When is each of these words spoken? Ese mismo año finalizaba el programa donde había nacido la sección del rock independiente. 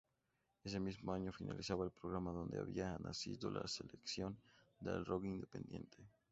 Ese 0.63 0.79
mismo 0.79 1.13
año 1.13 1.31
finalizaba 1.31 1.85
el 1.85 1.91
programa 1.91 2.31
donde 2.31 2.57
había 2.57 2.97
nacido 2.97 3.51
la 3.51 3.67
sección 3.67 4.35
del 4.79 5.05
rock 5.05 5.25
independiente. 5.25 5.99